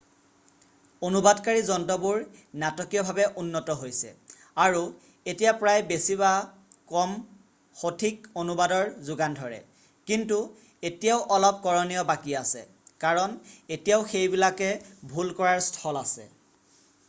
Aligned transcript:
অনুবাদকাৰী 1.07 1.59
যন্ত্ৰবোৰ 1.65 2.15
নাটকীয়ভাৱে 2.61 3.25
উন্নত 3.41 3.75
হৈছে 3.81 4.13
আৰু 4.63 4.79
এতিয়া 5.33 5.51
প্ৰায় 5.59 5.83
বেছি 5.91 6.17
বা 6.23 6.31
কম 6.93 7.13
সঠিক 7.83 8.25
অনুবাদৰ 8.45 8.89
যোগান 9.11 9.37
ধৰে 9.43 9.59
আৰু 9.61 9.69
কেতিয়াবা 9.69 9.71
অস্পষ্ট 9.77 9.93
বাক্য 9.93 10.09
কিন্তু 10.15 10.41
এতিয়াও 10.93 11.23
অলপ 11.39 11.63
কৰণীয় 11.69 12.05
বাকী 12.13 12.37
আছে 12.43 12.65
কাৰণ 13.07 13.37
এতিয়াও 13.79 14.11
সেইবিলাকে 14.17 14.75
ভুল 15.15 15.33
কৰাৰ 15.43 15.65
স্থল 15.71 16.05
আছে। 16.05 16.29